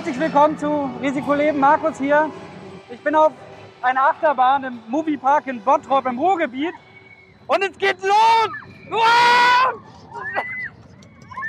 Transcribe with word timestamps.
Herzlich 0.00 0.18
willkommen 0.18 0.56
zu 0.56 0.90
Risikoleben. 1.02 1.60
Markus 1.60 1.98
hier. 1.98 2.30
Ich 2.88 3.00
bin 3.00 3.14
auf 3.14 3.32
einer 3.82 4.00
Achterbahn 4.08 4.64
im 4.64 4.80
Moviepark 4.88 5.46
in 5.46 5.60
Bottrop 5.60 6.06
im 6.06 6.18
Ruhrgebiet. 6.18 6.72
Und 7.46 7.62
es 7.62 7.76
geht 7.76 8.02
los! 8.02 8.48
Uah! 8.90 9.74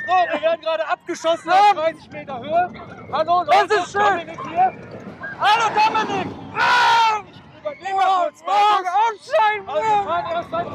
So, 0.05 0.33
wir 0.33 0.41
werden 0.41 0.59
gerade 0.59 0.85
abgeschossen 0.85 1.49
auf 1.49 1.75
30 1.75 2.11
Meter 2.11 2.39
Höhe. 2.41 2.73
Hallo, 3.13 3.43
Leute, 3.43 3.67
Das 3.69 3.85
ist 3.85 3.91
schön. 3.93 4.01
Dominik 4.01 4.39
hier. 4.49 4.73
Hallo 5.39 5.69
Dominik! 5.73 6.27
Ah! 6.53 7.21
Übergehen 7.57 7.95
wir 7.95 8.03
kurz. 8.03 8.43
Oh, 8.45 8.51
oh, 8.51 9.71
Also, 9.71 9.91
fahren 10.03 10.25
erst 10.29 10.51
seit 10.51 10.67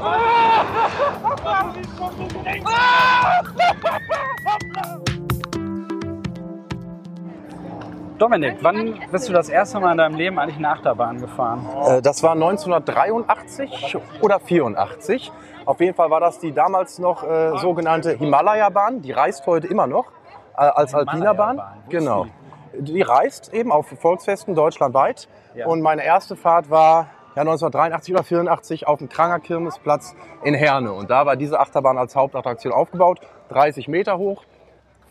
Dominik, 8.18 8.56
wann 8.62 8.98
bist 9.12 9.28
du 9.28 9.32
das 9.34 9.50
erste 9.50 9.78
Mal 9.78 9.92
in 9.92 9.98
deinem 9.98 10.14
Leben 10.16 10.38
eigentlich 10.38 10.56
eine 10.56 10.70
Achterbahn 10.70 11.20
gefahren? 11.20 11.66
Äh, 11.86 12.00
Das 12.02 12.22
war 12.22 12.32
1983 12.32 13.96
oder 14.22 14.40
84. 14.40 15.30
Auf 15.66 15.80
jeden 15.80 15.94
Fall 15.94 16.10
war 16.10 16.20
das 16.20 16.38
die 16.38 16.52
damals 16.52 16.98
noch 16.98 17.22
äh, 17.24 17.58
sogenannte 17.58 18.12
Himalaya-Bahn. 18.12 19.02
Die 19.02 19.12
reist 19.12 19.46
heute 19.46 19.66
immer 19.66 19.86
noch 19.86 20.06
äh, 20.56 20.60
als 20.62 20.94
alpiner 20.94 21.34
Bahn. 21.34 21.56
Himalaya-Bahn, 21.56 21.76
wo 21.84 21.90
ist 21.90 21.90
Genau. 21.90 22.26
Die 22.78 23.02
reist 23.02 23.52
eben 23.52 23.70
auf 23.70 23.86
Volksfesten 23.88 24.54
deutschlandweit. 24.54 25.28
Ja. 25.54 25.66
Und 25.66 25.82
meine 25.82 26.04
erste 26.04 26.36
Fahrt 26.36 26.70
war 26.70 27.08
ja, 27.34 27.42
1983 27.42 28.14
oder 28.14 28.24
84 28.24 28.86
auf 28.86 28.98
dem 28.98 29.10
Kranger 29.10 29.40
Kirmesplatz 29.40 30.14
in 30.42 30.54
Herne. 30.54 30.92
Und 30.92 31.10
da 31.10 31.26
war 31.26 31.36
diese 31.36 31.60
Achterbahn 31.60 31.98
als 31.98 32.16
Hauptattraktion 32.16 32.72
aufgebaut, 32.72 33.20
30 33.50 33.88
Meter 33.88 34.16
hoch. 34.16 34.44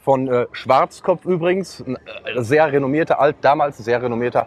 Von 0.05 0.27
äh, 0.27 0.45
Schwarzkopf 0.51 1.25
übrigens, 1.25 1.79
ein 1.85 1.95
äh, 1.95 2.43
sehr 2.43 2.71
renommierter, 2.71 3.19
alt, 3.19 3.37
damals 3.41 3.79
sehr 3.79 3.99
renommierter 3.99 4.45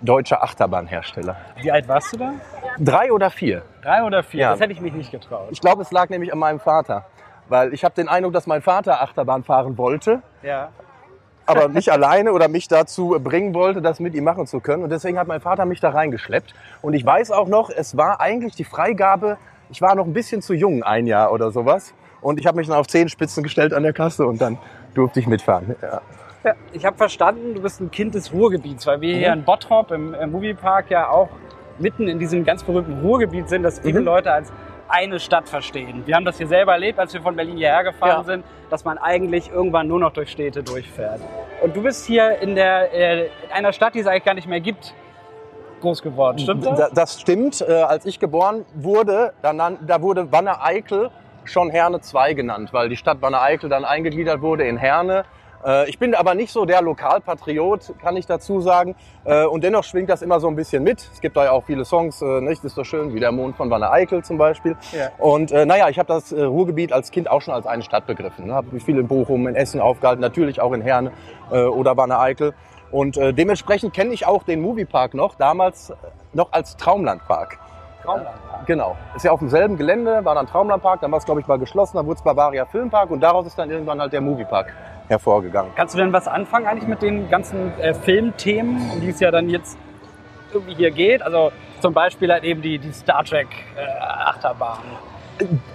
deutscher 0.00 0.42
Achterbahnhersteller. 0.42 1.36
Wie 1.60 1.70
alt 1.70 1.86
warst 1.88 2.14
du 2.14 2.16
da? 2.16 2.32
Drei 2.78 3.12
oder 3.12 3.28
vier. 3.28 3.62
Drei 3.82 4.02
oder 4.02 4.22
vier? 4.22 4.40
Ja. 4.40 4.50
Das 4.52 4.60
hätte 4.60 4.72
ich 4.72 4.80
mich 4.80 4.94
nicht 4.94 5.10
getraut. 5.10 5.48
Ich 5.50 5.60
glaube, 5.60 5.82
es 5.82 5.92
lag 5.92 6.08
nämlich 6.08 6.32
an 6.32 6.38
meinem 6.38 6.58
Vater. 6.58 7.04
Weil 7.50 7.74
ich 7.74 7.84
habe 7.84 7.94
den 7.94 8.08
Eindruck, 8.08 8.32
dass 8.32 8.46
mein 8.46 8.62
Vater 8.62 9.02
Achterbahn 9.02 9.44
fahren 9.44 9.76
wollte, 9.76 10.22
Ja. 10.42 10.70
aber 11.44 11.68
nicht 11.68 11.92
alleine 11.92 12.32
oder 12.32 12.48
mich 12.48 12.66
dazu 12.66 13.10
bringen 13.22 13.52
wollte, 13.54 13.82
das 13.82 14.00
mit 14.00 14.14
ihm 14.14 14.24
machen 14.24 14.46
zu 14.46 14.60
können. 14.60 14.82
Und 14.82 14.90
deswegen 14.90 15.18
hat 15.18 15.28
mein 15.28 15.42
Vater 15.42 15.66
mich 15.66 15.80
da 15.80 15.90
reingeschleppt. 15.90 16.54
Und 16.80 16.94
ich 16.94 17.04
weiß 17.04 17.30
auch 17.30 17.46
noch, 17.46 17.68
es 17.68 17.98
war 17.98 18.20
eigentlich 18.22 18.54
die 18.56 18.64
Freigabe, 18.64 19.36
ich 19.68 19.82
war 19.82 19.94
noch 19.94 20.06
ein 20.06 20.14
bisschen 20.14 20.40
zu 20.40 20.54
jung, 20.54 20.82
ein 20.82 21.06
Jahr 21.06 21.30
oder 21.30 21.50
sowas. 21.50 21.92
Und 22.20 22.40
ich 22.40 22.46
habe 22.46 22.56
mich 22.58 22.66
dann 22.68 22.76
auf 22.76 22.86
Zehenspitzen 22.86 23.42
gestellt 23.42 23.72
an 23.72 23.82
der 23.82 23.92
Kasse 23.92 24.26
und 24.26 24.40
dann 24.40 24.58
durfte 24.94 25.20
ich 25.20 25.26
mitfahren. 25.26 25.76
Ja. 25.82 26.00
Ja, 26.44 26.54
ich 26.72 26.84
habe 26.86 26.96
verstanden, 26.96 27.54
du 27.54 27.60
bist 27.62 27.80
ein 27.80 27.90
Kind 27.90 28.14
des 28.14 28.32
Ruhrgebiets, 28.32 28.86
weil 28.86 29.00
wir 29.00 29.14
Mhm. 29.14 29.18
hier 29.18 29.32
in 29.32 29.44
Bottrop 29.44 29.90
im, 29.90 30.14
im 30.14 30.30
Moviepark 30.30 30.90
ja 30.90 31.08
auch 31.08 31.28
mitten 31.78 32.06
in 32.08 32.18
diesem 32.18 32.44
ganz 32.44 32.62
berühmten 32.62 33.00
Ruhrgebiet 33.00 33.48
sind, 33.48 33.62
das 33.64 33.80
viele 33.80 33.98
Mhm. 34.00 34.06
Leute 34.06 34.32
als 34.32 34.52
eine 34.88 35.18
Stadt 35.18 35.48
verstehen. 35.48 36.04
Wir 36.06 36.14
haben 36.14 36.24
das 36.24 36.38
hier 36.38 36.46
selber 36.46 36.72
erlebt, 36.72 37.00
als 37.00 37.12
wir 37.12 37.20
von 37.20 37.34
Berlin 37.34 37.56
hierher 37.56 37.82
gefahren 37.82 38.18
Ja. 38.20 38.22
sind, 38.24 38.44
dass 38.70 38.84
man 38.84 38.96
eigentlich 38.98 39.50
irgendwann 39.50 39.88
nur 39.88 39.98
noch 39.98 40.12
durch 40.12 40.30
Städte 40.30 40.62
durchfährt. 40.62 41.20
Und 41.62 41.74
du 41.74 41.82
bist 41.82 42.06
hier 42.06 42.38
in, 42.38 42.54
der, 42.54 42.94
äh, 42.94 43.24
in 43.24 43.52
einer 43.52 43.72
Stadt, 43.72 43.94
die 43.96 44.00
es 44.00 44.06
eigentlich 44.06 44.24
gar 44.24 44.34
nicht 44.34 44.46
mehr 44.46 44.60
gibt, 44.60 44.94
groß 45.80 46.00
geworden. 46.02 46.38
Stimmt 46.38 46.64
das? 46.64 46.78
Da- 46.78 46.88
Das 46.94 47.20
stimmt. 47.20 47.60
Äh, 47.60 47.72
als 47.72 48.06
ich 48.06 48.20
geboren 48.20 48.64
wurde, 48.74 49.32
da, 49.42 49.52
da 49.52 50.00
wurde 50.00 50.30
Wanne-Eickel 50.30 51.10
schon 51.52 51.70
Herne 51.70 52.00
2 52.00 52.34
genannt, 52.34 52.72
weil 52.72 52.88
die 52.88 52.96
Stadt 52.96 53.22
Wanne-Eickel 53.22 53.68
dann 53.68 53.84
eingegliedert 53.84 54.40
wurde 54.42 54.66
in 54.66 54.76
Herne. 54.76 55.24
Äh, 55.64 55.88
ich 55.88 55.98
bin 55.98 56.14
aber 56.14 56.34
nicht 56.34 56.52
so 56.52 56.64
der 56.64 56.82
Lokalpatriot, 56.82 57.94
kann 58.00 58.16
ich 58.16 58.26
dazu 58.26 58.60
sagen. 58.60 58.94
Äh, 59.24 59.44
und 59.44 59.64
dennoch 59.64 59.84
schwingt 59.84 60.08
das 60.08 60.22
immer 60.22 60.40
so 60.40 60.48
ein 60.48 60.56
bisschen 60.56 60.82
mit. 60.82 61.08
Es 61.12 61.20
gibt 61.20 61.36
da 61.36 61.44
ja 61.44 61.52
auch 61.52 61.64
viele 61.64 61.84
Songs, 61.84 62.22
äh, 62.22 62.40
nicht 62.40 62.64
ist 62.64 62.74
so 62.74 62.84
schön, 62.84 63.14
wie 63.14 63.20
der 63.20 63.32
Mond 63.32 63.56
von 63.56 63.70
Wanne-Eickel 63.70 64.24
zum 64.24 64.38
Beispiel. 64.38 64.76
Ja. 64.92 65.10
Und 65.18 65.52
naja, 65.52 65.88
ich 65.88 65.98
habe 65.98 66.08
das 66.08 66.32
Ruhrgebiet 66.32 66.92
als 66.92 67.10
Kind 67.10 67.30
auch 67.30 67.40
schon 67.40 67.54
als 67.54 67.66
eine 67.66 67.82
Stadt 67.82 68.06
begriffen. 68.06 68.46
Ne? 68.46 68.54
Habe 68.54 68.68
mich 68.72 68.84
viel 68.84 68.98
in 68.98 69.08
Bochum, 69.08 69.46
in 69.46 69.54
Essen 69.54 69.80
aufgehalten, 69.80 70.20
natürlich 70.20 70.60
auch 70.60 70.72
in 70.72 70.82
Herne 70.82 71.12
oder 71.50 71.96
Wanne-Eickel. 71.96 72.54
Und 72.90 73.16
äh, 73.16 73.32
dementsprechend 73.32 73.94
kenne 73.94 74.12
ich 74.14 74.26
auch 74.26 74.42
den 74.44 74.60
Moviepark 74.60 75.14
noch, 75.14 75.34
damals 75.34 75.92
noch 76.32 76.52
als 76.52 76.76
Traumlandpark. 76.76 77.58
Traumland. 78.06 78.36
Genau. 78.66 78.96
Ist 79.14 79.24
ja 79.24 79.32
auf 79.32 79.38
demselben 79.38 79.76
Gelände, 79.76 80.24
war 80.24 80.34
dann 80.34 80.46
Traumlandpark, 80.46 81.00
dann 81.00 81.12
war 81.12 81.18
es, 81.18 81.24
glaube 81.24 81.40
ich, 81.40 81.46
mal 81.46 81.58
geschlossen, 81.58 81.96
dann 81.96 82.06
wurde 82.06 82.16
es 82.16 82.22
Bavaria 82.22 82.64
Filmpark 82.64 83.10
und 83.10 83.20
daraus 83.20 83.46
ist 83.46 83.58
dann 83.58 83.70
irgendwann 83.70 84.00
halt 84.00 84.12
der 84.12 84.20
Moviepark 84.20 84.72
hervorgegangen. 85.08 85.72
Kannst 85.76 85.94
du 85.94 85.98
denn 85.98 86.12
was 86.12 86.26
anfangen 86.26 86.66
eigentlich 86.66 86.88
mit 86.88 87.02
den 87.02 87.28
ganzen 87.30 87.78
äh, 87.78 87.94
Filmthemen, 87.94 88.90
um 88.92 89.00
die 89.00 89.10
es 89.10 89.20
ja 89.20 89.30
dann 89.30 89.48
jetzt 89.48 89.78
irgendwie 90.52 90.74
hier 90.74 90.90
geht? 90.90 91.22
Also 91.22 91.52
zum 91.80 91.94
Beispiel 91.94 92.32
halt 92.32 92.44
eben 92.44 92.62
die, 92.62 92.78
die 92.78 92.92
Star 92.92 93.24
Trek 93.24 93.48
äh, 93.76 94.00
Achterbahn. 94.00 94.78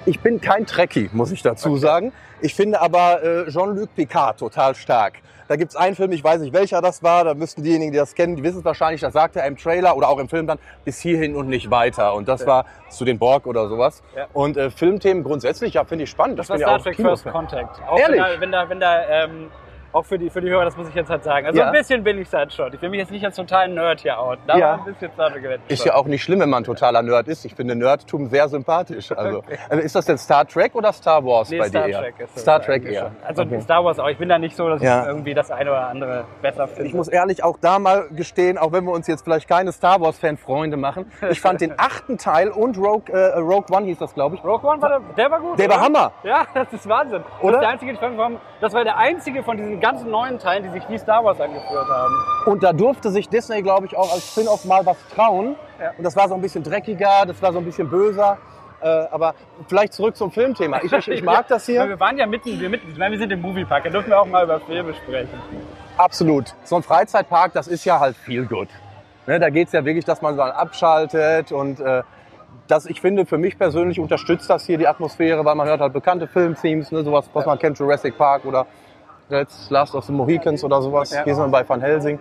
Ich 0.05 0.19
bin 0.19 0.41
kein 0.41 0.65
Trekkie, 0.65 1.09
muss 1.13 1.31
ich 1.31 1.41
dazu 1.41 1.77
sagen. 1.77 2.11
Ich 2.41 2.55
finde 2.55 2.81
aber 2.81 3.23
äh, 3.23 3.49
Jean-Luc 3.51 3.95
Picard 3.95 4.39
total 4.39 4.73
stark. 4.75 5.13
Da 5.47 5.57
gibt's 5.57 5.75
einen 5.75 5.95
Film, 5.95 6.13
ich 6.13 6.23
weiß 6.23 6.39
nicht 6.41 6.53
welcher 6.53 6.81
das 6.81 7.03
war, 7.03 7.25
da 7.25 7.33
müssten 7.33 7.61
diejenigen, 7.61 7.91
die 7.91 7.97
das 7.97 8.15
kennen, 8.15 8.37
die 8.37 8.43
wissen 8.43 8.59
es 8.59 8.65
wahrscheinlich, 8.65 9.01
das 9.01 9.11
sagte 9.11 9.41
er 9.41 9.47
im 9.47 9.57
Trailer 9.57 9.97
oder 9.97 10.07
auch 10.07 10.17
im 10.17 10.29
Film 10.29 10.47
dann, 10.47 10.59
bis 10.85 10.99
hierhin 11.01 11.35
und 11.35 11.49
nicht 11.49 11.69
weiter. 11.69 12.13
Und 12.13 12.27
das 12.29 12.41
Ja. 12.41 12.47
war 12.47 12.65
zu 12.89 13.03
den 13.03 13.19
Borg 13.19 13.45
oder 13.45 13.67
sowas. 13.67 14.01
Ja. 14.15 14.27
Und 14.31 14.55
äh, 14.55 14.71
Filmthemen 14.71 15.23
grundsätzlich, 15.23 15.73
ja, 15.73 15.83
finde 15.83 16.05
ich 16.05 16.09
spannend. 16.09 16.39
Das 16.39 16.45
Ich 16.45 16.51
war 16.51 16.57
Star 16.59 16.79
Trek. 16.81 16.95
First 16.95 17.25
Contact. 17.25 17.81
Auch 17.87 17.99
Ehrlich? 17.99 18.21
Wenn 18.39 18.51
da, 18.51 18.69
wenn 18.69 18.79
da, 18.79 18.95
wenn 19.01 19.05
da 19.05 19.25
ähm, 19.25 19.51
auch 19.93 20.05
für 20.05 20.17
die, 20.17 20.29
für 20.29 20.41
die 20.41 20.49
Hörer, 20.49 20.65
das 20.65 20.77
muss 20.77 20.87
ich 20.89 20.95
jetzt 20.95 21.09
halt 21.09 21.23
sagen. 21.23 21.45
Also 21.47 21.59
Ja. 21.59 21.67
ein 21.67 21.73
bisschen 21.73 22.03
bin 22.03 22.19
ich 22.21 22.31
halt 22.33 22.53
schon. 22.53 22.73
Ich 22.73 22.81
will 22.81 22.89
mich 22.89 22.99
jetzt 22.99 23.11
nicht 23.11 23.23
als 23.25 23.35
totalen 23.35 23.73
Nerd 23.75 24.01
hier 24.01 24.17
out. 24.19 24.39
Da 24.47 24.57
Ja. 24.57 24.67
war 24.79 24.85
ein 24.87 24.93
bisschen 24.93 25.11
gewettet. 25.41 25.61
Ist 25.67 25.85
ja 25.85 25.95
auch 25.95 26.05
nicht 26.05 26.23
schlimm, 26.23 26.39
wenn 26.39 26.49
man 26.49 26.63
totaler 26.63 27.01
Nerd 27.01 27.27
ist. 27.27 27.45
Ich 27.45 27.55
finde 27.55 27.75
Nerdtum 27.75 28.27
sehr 28.27 28.47
sympathisch. 28.49 29.11
Also, 29.11 29.39
Okay. 29.39 29.57
Also 29.69 29.83
ist 29.83 29.95
das 29.95 30.05
denn 30.05 30.17
Star 30.17 30.45
Trek 30.47 30.75
oder 30.75 30.93
Star 30.93 31.23
Wars 31.25 31.49
Nee, 31.49 31.59
bei 31.59 31.67
Star 31.69 31.83
dir? 31.87 31.93
eher? 31.93 31.99
Trek 32.01 32.15
ist 32.19 32.35
es 32.35 32.41
Star 32.41 32.61
Trek 32.61 32.85
eher. 32.85 33.01
schon. 33.01 33.11
Also 33.27 33.41
Okay. 33.43 33.61
Star 33.61 33.83
Wars 33.83 33.99
auch. 33.99 34.07
Ich 34.07 34.17
bin 34.17 34.29
da 34.29 34.37
nicht 34.39 34.55
so, 34.55 34.69
dass 34.69 34.81
Ja. 34.81 35.01
ich 35.01 35.07
irgendwie 35.07 35.33
das 35.33 35.51
eine 35.51 35.69
oder 35.71 35.87
andere 35.87 36.25
besser 36.41 36.67
finde. 36.67 36.85
Ich 36.87 36.93
muss 36.93 37.07
ehrlich 37.07 37.43
auch 37.43 37.57
da 37.59 37.79
mal 37.79 38.07
gestehen, 38.11 38.57
auch 38.57 38.71
wenn 38.71 38.85
wir 38.85 38.91
uns 38.93 39.07
jetzt 39.07 39.23
vielleicht 39.23 39.47
keine 39.49 39.71
Star 39.71 39.99
Wars 40.01 40.17
Fan 40.19 40.37
Freunde 40.37 40.77
machen, 40.77 41.11
ich 41.29 41.41
fand 41.41 41.61
den 41.61 41.73
achten 41.77 42.17
Teil 42.17 42.49
und 42.49 42.77
Rogue, 42.77 43.11
äh, 43.13 43.37
Rogue 43.39 43.65
One 43.75 43.85
hieß 43.87 43.97
das, 43.99 44.13
glaube 44.13 44.35
ich. 44.35 44.43
Rogue 44.43 44.69
One 44.69 44.81
war 44.81 44.89
der, 44.89 44.99
der 45.17 45.31
war 45.31 45.39
gut. 45.39 45.59
Der 45.59 45.69
war 45.69 45.75
oder? 45.77 45.85
Hammer. 45.85 46.11
Ja, 46.23 46.45
das 46.53 46.71
ist 46.73 46.87
Wahnsinn. 46.87 47.23
Das 47.23 47.43
Oder? 47.43 47.53
ist 47.55 47.61
der 47.61 47.69
einzige, 47.69 47.93
das 48.61 48.73
war 48.73 48.83
der 48.83 48.97
einzige 48.97 49.43
von 49.43 49.57
diesen 49.57 49.79
ganzen 49.81 50.09
neuen 50.09 50.39
Teilen, 50.39 50.63
die 50.63 50.69
sich 50.69 50.87
wie 50.89 50.97
Star 50.97 51.23
Wars 51.23 51.39
angeführt 51.41 51.87
haben. 51.89 52.13
Und 52.45 52.63
da 52.63 52.71
durfte 52.73 53.09
sich 53.11 53.27
Disney, 53.27 53.61
glaube 53.61 53.85
ich, 53.87 53.97
auch 53.97 54.11
als 54.13 54.31
Spin-off 54.31 54.65
mal 54.65 54.85
was 54.85 54.97
trauen. 55.13 55.55
Ja. 55.79 55.91
Und 55.97 56.03
das 56.03 56.15
war 56.15 56.29
so 56.29 56.35
ein 56.35 56.41
bisschen 56.41 56.63
dreckiger, 56.63 57.25
das 57.25 57.41
war 57.41 57.51
so 57.51 57.59
ein 57.59 57.65
bisschen 57.65 57.89
böser. 57.89 58.37
Äh, 58.81 58.87
aber 59.11 59.35
vielleicht 59.67 59.93
zurück 59.93 60.15
zum 60.15 60.31
Filmthema. 60.31 60.79
Ich, 60.83 60.91
ich, 60.91 61.07
ich 61.07 61.23
mag 61.23 61.47
das 61.47 61.65
hier. 61.65 61.87
wir 61.87 61.99
waren 61.99 62.17
ja 62.17 62.25
mitten, 62.25 62.59
wir, 62.59 62.69
mitten, 62.69 62.97
wir 62.97 63.17
sind 63.17 63.31
im 63.31 63.41
Moviepark, 63.41 63.83
da 63.83 63.89
dürfen 63.89 64.09
wir 64.09 64.19
auch 64.19 64.25
mal 64.25 64.43
über 64.43 64.59
Filme 64.61 64.93
sprechen. 64.93 65.39
Absolut. 65.97 66.55
So 66.63 66.77
ein 66.77 66.83
Freizeitpark, 66.83 67.53
das 67.53 67.67
ist 67.67 67.85
ja 67.85 67.99
halt 67.99 68.15
viel 68.15 68.45
gut. 68.45 68.69
Ne, 69.27 69.39
da 69.39 69.49
geht's 69.49 69.71
ja 69.71 69.85
wirklich, 69.85 70.03
dass 70.03 70.21
man 70.23 70.35
mal 70.35 70.51
abschaltet 70.51 71.51
und 71.51 71.79
äh, 71.79 72.01
das, 72.67 72.85
ich 72.85 73.01
finde, 73.01 73.25
für 73.25 73.37
mich 73.37 73.57
persönlich 73.57 73.99
unterstützt 73.99 74.49
das 74.49 74.65
hier 74.65 74.77
die 74.77 74.87
Atmosphäre, 74.87 75.45
weil 75.45 75.55
man 75.55 75.67
hört 75.67 75.81
halt 75.81 75.93
bekannte 75.93 76.27
Filmthemes, 76.27 76.91
ne, 76.91 77.03
sowas, 77.03 77.29
was 77.33 77.45
man 77.45 77.59
kennt, 77.59 77.77
Jurassic 77.77 78.17
Park 78.17 78.45
oder 78.45 78.65
jetzt 79.39 79.69
Last 79.69 79.95
of 79.95 80.05
the 80.05 80.11
Mohicans 80.11 80.63
oder 80.63 80.81
sowas. 80.81 81.11
Ja. 81.11 81.23
Hier 81.23 81.35
sind 81.35 81.45
wir 81.45 81.49
bei 81.49 81.67
Van 81.67 81.81
Helsing. 81.81 82.19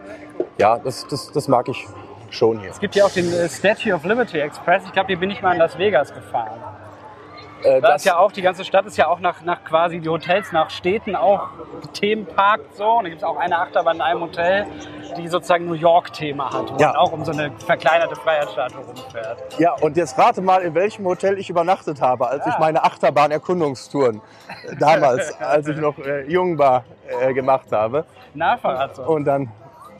Ja, 0.58 0.78
das, 0.78 1.06
das, 1.08 1.30
das 1.32 1.48
mag 1.48 1.68
ich 1.68 1.86
schon 2.30 2.60
hier. 2.60 2.70
Es 2.70 2.80
gibt 2.80 2.94
ja 2.94 3.04
auch 3.04 3.10
den 3.10 3.32
äh, 3.32 3.48
Statue 3.48 3.92
of 3.92 4.04
Liberty 4.04 4.38
Express. 4.38 4.84
Ich 4.86 4.92
glaube, 4.92 5.08
hier 5.08 5.18
bin 5.18 5.30
ich 5.30 5.42
mal 5.42 5.52
in 5.52 5.58
Las 5.58 5.78
Vegas 5.78 6.14
gefahren. 6.14 6.58
Äh, 7.64 7.80
Da 7.80 7.94
ist 7.94 8.04
ja 8.04 8.16
auch, 8.18 8.32
die 8.32 8.42
ganze 8.42 8.64
Stadt 8.64 8.86
ist 8.86 8.96
ja 8.96 9.08
auch 9.08 9.20
nach, 9.20 9.42
nach 9.42 9.64
quasi 9.64 10.00
die 10.00 10.08
Hotels 10.08 10.52
nach 10.52 10.70
Städten 10.70 11.14
auch 11.16 11.48
themenparkt 11.92 12.74
so. 12.76 12.86
Und 12.98 13.04
da 13.04 13.08
gibt 13.10 13.22
es 13.22 13.26
auch 13.28 13.36
eine 13.36 13.58
Achterbahn 13.58 13.96
in 13.96 14.02
einem 14.02 14.20
Hotel, 14.22 14.66
die 15.16 15.28
sozusagen 15.28 15.66
New 15.66 15.74
York-Thema 15.74 16.52
hat. 16.52 16.72
Wo 16.72 16.78
Ja. 16.78 16.88
man 16.88 16.96
auch 16.96 17.12
um 17.12 17.24
so 17.24 17.32
eine 17.32 17.50
verkleinerte 17.66 18.16
Freiheitsstatue 18.16 18.80
rumfährt. 18.84 19.38
Ja, 19.58 19.72
und 19.80 19.96
jetzt 19.96 20.18
rate 20.18 20.40
mal, 20.40 20.62
in 20.62 20.74
welchem 20.74 21.04
Hotel 21.06 21.38
ich 21.38 21.50
übernachtet 21.50 22.00
habe, 22.00 22.28
als 22.28 22.46
ich 22.46 22.58
meine 22.58 22.82
Achterbahn-Erkundungstouren 22.84 24.20
damals, 24.78 25.38
als 25.40 25.68
ich 25.68 25.76
noch 25.76 25.98
äh, 25.98 26.22
jung 26.30 26.58
war, 26.58 26.84
äh, 27.20 27.32
gemacht 27.34 27.72
habe. 27.72 28.04
Nahverrat 28.34 28.96
so. 28.96 29.02
Und 29.02 29.24
dann, 29.24 29.50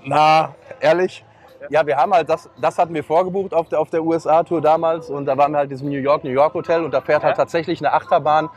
na, 0.05 0.55
ehrlich, 0.81 1.25
ja, 1.69 1.87
wir 1.87 1.97
haben 1.97 2.12
halt 2.12 2.29
das, 2.29 2.49
das 2.61 2.79
hatten 2.79 2.95
wir 2.95 3.05
vorgebucht 3.05 3.53
auf 3.53 3.69
der, 3.69 3.81
auf 3.81 3.91
der 3.91 4.03
USA-Tour 4.03 4.61
damals 4.61 5.11
und 5.11 5.27
da 5.27 5.37
waren 5.37 5.53
wir 5.53 5.59
halt 5.59 5.71
in 5.71 5.77
diesem 5.77 5.89
New 5.91 5.99
York, 5.99 6.25
New 6.25 6.31
York 6.31 6.55
Hotel 6.55 6.85
und 6.85 6.93
da 6.95 7.01
fährt 7.01 7.23
halt 7.23 7.37
tatsächlich 7.37 7.81
eine 7.81 7.93
Achterbahn 7.93 8.49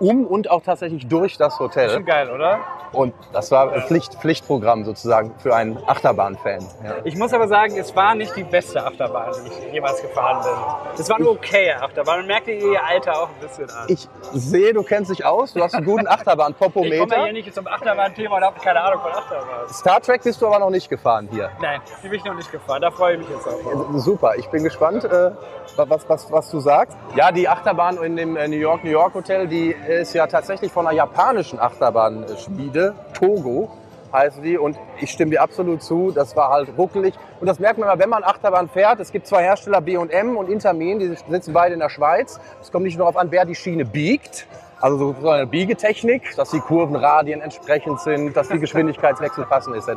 um 0.00 0.26
und 0.26 0.50
auch 0.50 0.62
tatsächlich 0.62 1.06
durch 1.08 1.36
das 1.36 1.58
Hotel. 1.58 1.90
Schon 1.90 2.04
geil, 2.04 2.30
oder? 2.30 2.60
Und 2.92 3.12
das 3.32 3.50
war 3.50 3.72
ein 3.72 3.82
Pflicht, 3.82 4.14
Pflichtprogramm 4.14 4.84
sozusagen 4.84 5.34
für 5.38 5.54
einen 5.54 5.78
Achterbahn-Fan. 5.86 6.60
Ja. 6.84 6.94
Ich 7.02 7.16
muss 7.16 7.32
aber 7.32 7.48
sagen, 7.48 7.76
es 7.76 7.94
war 7.96 8.14
nicht 8.14 8.36
die 8.36 8.44
beste 8.44 8.84
Achterbahn, 8.84 9.32
die 9.44 9.66
ich 9.66 9.72
jemals 9.72 10.00
gefahren 10.00 10.44
bin. 10.44 11.00
Es 11.00 11.10
war 11.10 11.16
eine 11.16 11.28
okaye 11.28 11.74
Achterbahn. 11.80 12.18
Man 12.18 12.26
merkte 12.28 12.52
ihr 12.52 12.84
Alter 12.84 13.18
auch 13.20 13.28
ein 13.28 13.40
bisschen 13.40 13.68
an. 13.70 13.86
Ich 13.88 14.08
sehe, 14.32 14.72
du 14.72 14.84
kennst 14.84 15.10
dich 15.10 15.24
aus, 15.24 15.52
du 15.54 15.62
hast 15.62 15.74
einen 15.74 15.84
guten 15.84 16.04
Ich 16.04 16.06
komme 16.06 16.10
ja 16.10 16.20
Achterbahn-Popometer. 16.20 17.24
hier 17.24 17.32
nicht 17.32 17.54
zum 17.54 17.66
Achterbahn-Thema 17.66 18.36
und 18.36 18.44
habe 18.44 18.60
keine 18.60 18.80
Ahnung 18.80 19.00
von 19.00 19.12
Achterbahn. 19.12 19.68
Star 19.68 20.00
Trek 20.00 20.22
bist 20.22 20.40
du 20.40 20.46
aber 20.46 20.58
noch 20.60 20.70
nicht 20.70 20.88
gefahren 20.88 21.28
hier. 21.32 21.50
Nein, 21.60 21.80
die 22.02 22.08
bin 22.08 22.18
ich 22.18 22.24
noch 22.24 22.34
nicht 22.34 22.50
gefahren. 22.52 22.82
Da 22.82 22.90
freue 22.90 23.14
ich 23.14 23.20
mich 23.20 23.28
jetzt 23.28 23.46
auch. 23.48 23.98
Super, 23.98 24.36
ich 24.36 24.48
bin 24.48 24.62
gespannt, 24.62 25.04
äh, 25.04 25.30
was, 25.76 26.08
was, 26.08 26.30
was 26.30 26.50
du 26.50 26.60
sagst. 26.60 26.96
Ja, 27.16 27.32
die 27.32 27.48
Achterbahn 27.48 27.96
in 27.98 28.16
dem 28.16 28.36
äh, 28.36 28.46
New 28.46 28.56
York, 28.56 28.84
New 28.84 28.90
York 28.90 29.14
Hotel, 29.14 29.48
die 29.48 29.74
ist 29.88 30.14
ja 30.14 30.26
tatsächlich 30.26 30.72
von 30.72 30.86
einer 30.86 30.96
japanischen 30.96 31.58
Achterbahnschmiede, 31.58 32.94
Togo 33.12 33.70
heißen 34.14 34.42
die. 34.42 34.56
Und 34.56 34.78
ich 35.00 35.10
stimme 35.10 35.32
dir 35.32 35.42
absolut 35.42 35.82
zu, 35.82 36.10
das 36.10 36.34
war 36.36 36.50
halt 36.50 36.70
ruckelig. 36.78 37.14
Und 37.40 37.46
das 37.46 37.58
merkt 37.58 37.78
man 37.78 37.88
immer, 37.88 37.98
wenn 37.98 38.08
man 38.08 38.24
Achterbahn 38.24 38.68
fährt. 38.68 39.00
Es 39.00 39.12
gibt 39.12 39.26
zwei 39.26 39.42
Hersteller, 39.42 39.80
B&M 39.80 40.36
und 40.36 40.48
Intermin, 40.48 40.98
die 41.00 41.14
sitzen 41.28 41.52
beide 41.52 41.74
in 41.74 41.80
der 41.80 41.90
Schweiz. 41.90 42.40
Es 42.62 42.72
kommt 42.72 42.84
nicht 42.84 42.96
nur 42.96 43.06
darauf 43.06 43.20
an, 43.20 43.30
wer 43.30 43.44
die 43.44 43.54
Schiene 43.54 43.84
biegt. 43.84 44.46
Also 44.80 44.98
so 44.98 45.16
so 45.20 45.30
eine 45.30 45.46
Biegetechnik, 45.46 46.36
dass 46.36 46.50
die 46.50 46.60
Kurvenradien 46.60 47.40
entsprechend 47.40 48.00
sind, 48.00 48.36
dass 48.36 48.48
die 48.48 48.58
Geschwindigkeitswechsel 48.58 49.46
passen 49.46 49.74
etc. 49.74 49.88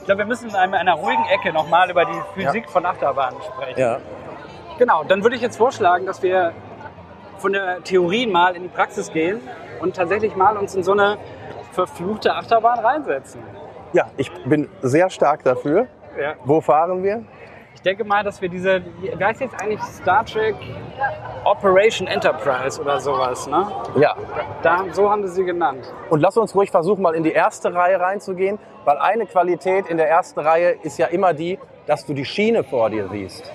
Ich 0.00 0.04
glaube, 0.04 0.18
wir 0.18 0.26
müssen 0.26 0.50
in 0.50 0.54
einer, 0.54 0.94
ruhigen 0.94 1.24
Ecke 1.32 1.52
nochmal 1.52 1.90
über 1.90 2.04
die 2.04 2.20
Physik 2.34 2.68
von 2.68 2.84
Achterbahnen 2.84 3.40
sprechen. 3.40 3.80
Ja. 3.80 3.98
Genau, 4.78 5.04
dann 5.04 5.22
würde 5.22 5.36
ich 5.36 5.42
jetzt 5.42 5.56
vorschlagen, 5.56 6.04
dass 6.04 6.22
wir 6.22 6.52
von 7.44 7.52
der 7.52 7.84
Theorie 7.84 8.26
mal 8.26 8.56
in 8.56 8.62
die 8.62 8.70
Praxis 8.70 9.12
gehen 9.12 9.38
und 9.78 9.94
tatsächlich 9.94 10.34
mal 10.34 10.56
uns 10.56 10.74
in 10.74 10.82
so 10.82 10.92
eine 10.92 11.18
verfluchte 11.72 12.34
Achterbahn 12.34 12.78
reinsetzen. 12.78 13.42
ja, 13.92 14.06
ich 14.16 14.32
bin 14.46 14.70
sehr 14.80 15.10
stark 15.10 15.44
dafür. 15.44 15.86
Ja. 16.18 16.36
Wo 16.46 16.62
fahren 16.62 17.02
wir? 17.02 17.22
Ich 17.74 17.82
denke 17.82 18.02
mal, 18.02 18.24
dass 18.24 18.40
wir 18.40 18.48
diese, 18.48 18.80
wie 19.02 19.22
heißt 19.22 19.42
jetzt 19.42 19.60
eigentlich 19.60 19.82
Star 19.82 20.24
Trek 20.24 20.54
Operation 21.44 22.08
Enterprise 22.08 22.80
oder 22.80 22.98
sowas, 22.98 23.46
ne? 23.46 23.70
Ja, 23.96 24.16
Da, 24.62 24.86
so 24.92 25.10
haben 25.10 25.26
sie 25.26 25.34
sie 25.34 25.44
genannt. 25.44 25.92
Und 26.08 26.20
lass 26.20 26.38
uns 26.38 26.54
ruhig 26.54 26.70
versuchen, 26.70 27.02
mal 27.02 27.14
in 27.14 27.24
die 27.24 27.32
erste 27.32 27.74
Reihe 27.74 28.00
reinzugehen, 28.00 28.58
weil 28.86 28.96
eine 28.96 29.26
Qualität 29.26 29.88
in 29.88 29.98
der 29.98 30.08
ersten 30.08 30.40
Reihe 30.40 30.78
ist 30.82 30.96
ja 30.98 31.08
immer 31.08 31.34
die, 31.34 31.58
dass 31.86 32.06
du 32.06 32.14
die 32.14 32.24
Schiene 32.24 32.64
vor 32.64 32.88
dir 32.88 33.06
siehst. 33.10 33.52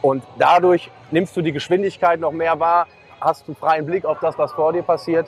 Und 0.00 0.22
dadurch 0.38 0.90
nimmst 1.10 1.36
du 1.36 1.42
die 1.42 1.52
Geschwindigkeit 1.52 2.18
noch 2.18 2.32
mehr 2.32 2.58
wahr, 2.58 2.86
hast 3.20 3.46
einen 3.46 3.56
freien 3.56 3.86
Blick 3.86 4.04
auf 4.04 4.18
das, 4.20 4.38
was 4.38 4.52
vor 4.52 4.72
dir 4.72 4.82
passiert. 4.82 5.26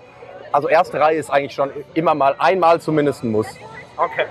Also 0.52 0.68
erste 0.68 1.00
Reihe 1.00 1.16
ist 1.16 1.30
eigentlich 1.30 1.54
schon 1.54 1.70
immer 1.94 2.14
mal, 2.14 2.34
einmal 2.38 2.80
zumindest 2.80 3.24
ein 3.24 3.32
Muss. 3.32 3.48
Okay. 3.96 4.26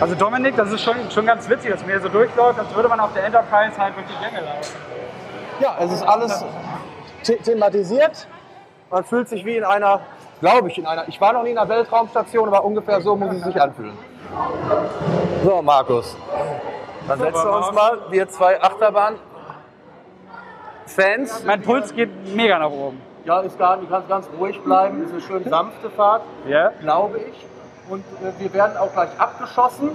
Also 0.00 0.14
Dominik, 0.14 0.56
das 0.56 0.72
ist 0.72 0.82
schon, 0.82 0.96
schon 1.10 1.24
ganz 1.24 1.48
witzig, 1.48 1.70
dass 1.70 1.80
man 1.80 1.90
hier 1.90 2.00
so 2.00 2.08
durchläuft, 2.08 2.58
als 2.58 2.74
würde 2.74 2.88
man 2.88 3.00
auf 3.00 3.12
der 3.14 3.24
Enterprise 3.24 3.78
halt 3.78 3.94
durch 3.96 4.06
die 4.06 4.24
Gänge 4.24 4.44
laufen. 4.44 4.74
Ja, 5.60 5.76
es 5.80 5.92
ist 5.92 6.02
alles 6.02 6.44
the 7.22 7.36
thematisiert. 7.36 8.28
Man 8.90 9.04
fühlt 9.04 9.28
sich 9.28 9.44
wie 9.44 9.56
in 9.56 9.64
einer, 9.64 10.00
glaube 10.40 10.68
ich, 10.68 10.78
in 10.78 10.86
einer, 10.86 11.08
ich 11.08 11.20
war 11.20 11.32
noch 11.32 11.42
nie 11.42 11.50
in 11.50 11.58
einer 11.58 11.68
Weltraumstation, 11.68 12.48
aber 12.48 12.62
ungefähr 12.64 13.00
so 13.00 13.16
muss 13.16 13.34
es 13.36 13.42
sich 13.42 13.60
anfühlen. 13.60 13.96
So, 15.44 15.62
Markus. 15.62 16.16
Dann 17.08 17.18
setzen 17.18 17.44
wir 17.44 17.56
uns 17.56 17.72
mal, 17.72 17.98
wir 18.10 18.28
zwei 18.28 18.60
Achterbahn-Fans. 20.86 21.44
Mein 21.44 21.62
Puls 21.62 21.94
geht 21.94 22.10
mega 22.34 22.58
nach 22.58 22.70
oben. 22.70 23.00
Ja, 23.24 23.40
ist 23.40 23.58
gar 23.58 23.76
nicht, 23.76 23.88
du 23.90 23.94
kannst 23.94 24.08
ganz 24.08 24.28
ruhig 24.38 24.60
bleiben. 24.62 25.02
Ist 25.04 25.10
eine 25.12 25.20
schön 25.20 25.44
sanfte 25.48 25.90
Fahrt, 25.90 26.22
Ja? 26.46 26.70
glaube 26.80 27.18
ich. 27.18 27.46
Und 27.88 28.04
äh, 28.22 28.32
wir 28.40 28.52
werden 28.52 28.76
auch 28.76 28.92
gleich 28.92 29.10
abgeschossen. 29.18 29.90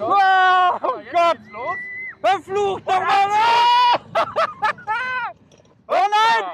Oh 0.00 0.08
Gott! 1.12 1.36
Verflucht 2.20 2.82
doch 2.86 3.00
mal! 3.00 3.06
Oh 5.88 5.92
nein! 5.92 6.44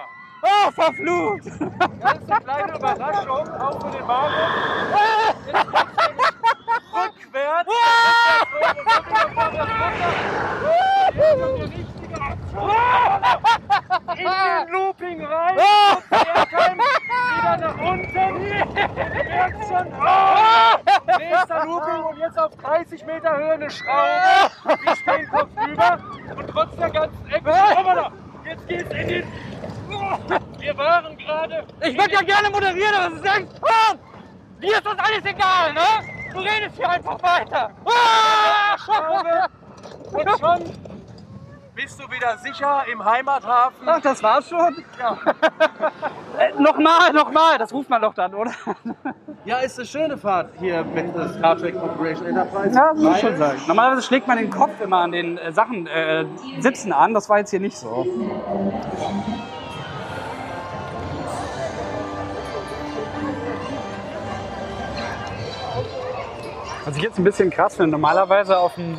Oh, 0.43 0.71
verflucht! 0.73 1.47
Das 1.47 2.15
ist 2.19 2.31
eine 2.31 2.41
kleine 2.45 2.77
Überraschung, 2.77 3.49
auch 3.59 3.81
für 3.81 3.91
den 3.97 4.07
Marvin. 4.07 4.51
Rückwärts. 6.95 7.71
In 14.23 14.67
den 14.67 14.73
Looping 14.73 15.25
rein. 15.25 15.57
Und 15.57 16.11
Bergheim 16.11 16.79
wieder 16.79 17.57
nach 17.57 17.79
unten. 17.79 18.13
Du 18.13 19.25
merkst 19.25 19.69
schon. 19.69 19.87
Oh. 20.01 21.19
Nächster 21.19 21.67
Looping 21.67 22.03
und 22.05 22.19
jetzt 22.19 22.39
auf 22.39 22.57
30 22.57 23.05
Meter 23.07 23.37
Höhe 23.37 23.53
eine 23.53 23.71
Schraube. 23.71 24.51
Wir 24.85 24.97
stehen 24.97 25.29
kopfüber 25.29 25.99
und 26.37 26.47
trotz 26.49 26.77
der 26.77 26.91
ganzen 26.91 27.27
Ecke. 27.31 28.13
Jetzt 28.45 28.69
geht's 28.69 28.95
in 28.95 29.09
den. 29.09 29.25
Wir 30.59 30.79
waren 30.79 31.17
gerade. 31.19 31.67
Ich 31.81 31.99
würde 31.99 32.13
ja 32.13 32.23
gerne 32.23 32.51
moderieren, 32.51 32.95
aber 32.95 33.15
es 33.15 33.21
ist 33.21 33.27
echt. 33.27 33.49
Ah, 33.63 33.95
dir 34.61 34.73
ist 34.73 34.87
das 34.87 34.99
alles 34.99 35.25
egal, 35.25 35.73
ne? 35.73 35.81
Du 36.33 36.39
redest 36.39 36.77
hier 36.77 36.89
einfach 36.89 37.23
weiter. 37.23 37.71
Ah! 37.85 38.79
Schraube. 38.79 39.49
Und 40.13 40.31
schon 40.39 40.92
bist 41.75 41.99
du 41.99 42.11
wieder 42.11 42.37
sicher 42.39 42.83
im 42.91 43.05
Heimathafen. 43.05 43.89
Ach, 43.89 44.01
das 44.01 44.23
war's 44.23 44.49
schon? 44.49 44.85
Ja. 44.99 45.19
äh, 46.39 46.61
nochmal, 46.61 47.13
nochmal, 47.13 47.59
das 47.59 47.73
ruft 47.73 47.89
man 47.89 48.03
doch 48.03 48.15
dann, 48.15 48.35
oder? 48.35 48.53
Ja, 49.45 49.57
ist 49.57 49.77
eine 49.77 49.89
schöne 49.89 50.17
Fahrt 50.17 50.53
hier 50.61 50.85
mit 50.85 51.17
der 51.17 51.31
Star 51.31 51.59
Trek 51.59 51.75
Operation 51.75 52.29
Enterprise. 52.29 52.77
Ja, 52.77 52.95
muss 52.95 53.19
schon 53.19 53.37
sagen. 53.37 53.61
Normalerweise 53.67 54.03
schlägt 54.03 54.29
man 54.29 54.39
den 54.39 54.51
Kopf 54.51 54.81
immer 54.81 54.99
an 54.99 55.11
den 55.11 55.37
äh, 55.37 55.51
Sachen, 55.51 55.89
äh, 55.89 56.25
Sitzen 56.61 56.93
an. 56.93 57.13
Das 57.13 57.29
war 57.29 57.39
jetzt 57.39 57.51
hier 57.51 57.59
nicht 57.59 57.77
so. 57.77 58.07
Was 66.85 66.97
ich 66.97 67.03
jetzt 67.03 67.19
ein 67.19 67.25
bisschen 67.25 67.51
krass 67.51 67.75
finde, 67.75 67.91
normalerweise 67.91 68.57
auf 68.57 68.77
dem, 68.77 68.97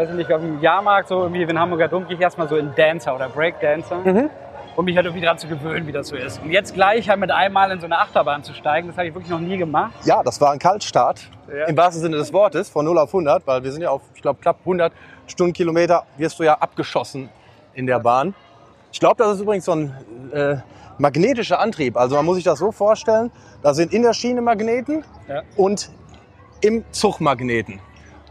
weiß 0.00 0.10
ich 0.10 0.14
nicht, 0.16 0.32
auf 0.32 0.40
dem 0.40 0.60
Jahrmarkt, 0.62 1.08
so 1.08 1.22
irgendwie 1.22 1.42
in 1.42 1.58
Hamburger 1.58 1.88
Dom, 1.88 2.06
gehe 2.06 2.16
ich 2.16 2.22
erstmal 2.22 2.48
so 2.48 2.56
in 2.56 2.72
Dancer 2.74 3.14
oder 3.14 3.28
Breakdancer, 3.28 3.98
um 4.76 4.84
mich 4.84 4.96
halt 4.96 5.04
irgendwie 5.06 5.24
dran 5.24 5.36
zu 5.36 5.46
gewöhnen, 5.46 5.86
wie 5.86 5.92
das 5.92 6.08
so 6.08 6.16
ist. 6.16 6.40
Und 6.42 6.50
jetzt 6.50 6.72
gleich 6.74 7.08
halt 7.10 7.20
mit 7.20 7.30
einmal 7.30 7.70
in 7.70 7.80
so 7.80 7.86
eine 7.86 7.98
Achterbahn 7.98 8.42
zu 8.42 8.54
steigen, 8.54 8.88
das 8.88 8.96
habe 8.96 9.08
ich 9.08 9.14
wirklich 9.14 9.30
noch 9.30 9.40
nie 9.40 9.58
gemacht. 9.58 9.92
Ja, 10.04 10.22
das 10.22 10.40
war 10.40 10.52
ein 10.52 10.58
Kaltstart. 10.58 11.28
Ja. 11.54 11.66
Im 11.66 11.76
wahrsten 11.76 12.00
Sinne 12.00 12.16
des 12.16 12.32
Wortes, 12.32 12.70
von 12.70 12.84
0 12.86 12.96
auf 12.98 13.08
100, 13.10 13.46
weil 13.46 13.62
wir 13.62 13.72
sind 13.72 13.82
ja 13.82 13.90
auf, 13.90 14.00
ich 14.14 14.22
glaube, 14.22 14.40
knapp 14.40 14.56
100 14.60 14.92
Stundenkilometer, 15.26 16.04
wirst 16.16 16.38
du 16.38 16.44
ja 16.44 16.54
abgeschossen 16.54 17.28
in 17.74 17.86
der 17.86 17.98
Bahn. 17.98 18.34
Ich 18.92 19.00
glaube, 19.00 19.16
das 19.18 19.34
ist 19.34 19.40
übrigens 19.42 19.66
so 19.66 19.72
ein 19.72 19.94
äh, 20.32 20.56
magnetischer 20.98 21.60
Antrieb. 21.60 21.96
Also 21.96 22.16
man 22.16 22.24
muss 22.24 22.36
sich 22.36 22.44
das 22.44 22.58
so 22.58 22.72
vorstellen, 22.72 23.30
da 23.62 23.74
sind 23.74 23.92
in 23.92 24.02
der 24.02 24.14
Schiene 24.14 24.40
Magneten 24.40 25.04
Ja. 25.28 25.42
und 25.56 25.90
im 26.62 26.84
Zug 26.90 27.20
Magneten. 27.20 27.80